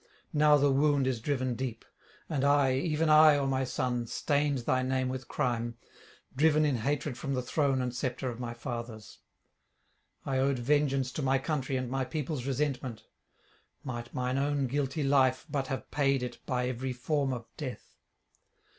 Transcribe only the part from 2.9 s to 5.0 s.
I, O my son, stained thy